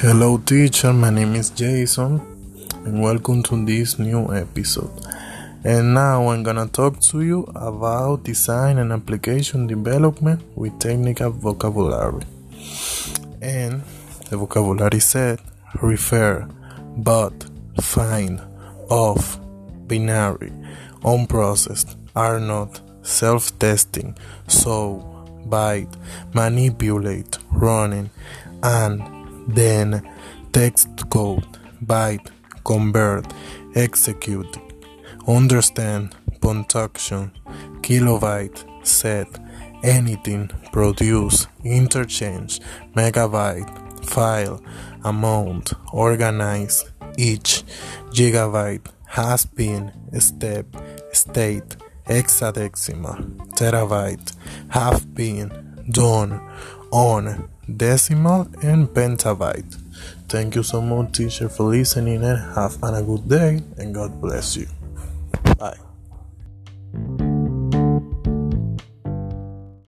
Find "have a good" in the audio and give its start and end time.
62.54-63.28